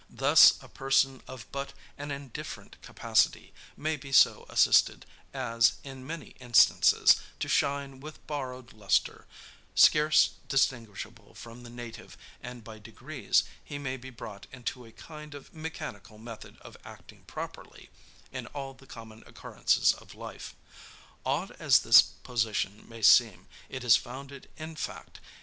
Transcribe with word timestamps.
Thus 0.09 0.55
a 0.63 0.67
person 0.67 1.21
of 1.27 1.45
but 1.51 1.73
an 1.95 2.09
indifferent 2.09 2.77
capacity, 2.81 3.53
may 3.77 3.97
be 3.97 4.11
so 4.11 4.47
assisted, 4.49 5.05
as, 5.31 5.73
in 5.83 6.07
many 6.07 6.29
instances, 6.39 7.21
to 7.39 7.47
shine 7.47 7.99
with 7.99 8.25
borrowed 8.25 8.73
lustre, 8.73 9.27
scarce 9.75 10.31
distinguishable 10.49 11.35
from 11.35 11.61
the 11.61 11.69
native, 11.69 12.17
and 12.41 12.63
by 12.63 12.79
degrees 12.79 13.43
he 13.63 13.77
may 13.77 13.95
be 13.95 14.09
brought 14.09 14.47
into 14.51 14.85
a 14.85 14.91
kind 14.91 15.35
of 15.35 15.53
mechanical 15.53 16.17
method 16.17 16.57
of 16.61 16.77
acting 16.83 17.21
properly, 17.25 17.91
in 18.31 18.47
all 18.47 18.73
the 18.73 18.87
common 18.87 19.23
occurrences 19.27 19.93
of 19.93 20.15
life. 20.15 20.55
Odd 21.27 21.51
as 21.59 21.81
this 21.81 22.01
position 22.01 22.89
may 22.89 23.03
seem, 23.03 23.45
it 23.69 23.83
is 23.83 23.97
founded 23.97 24.49
in 24.57 24.75
fact. 24.75 25.19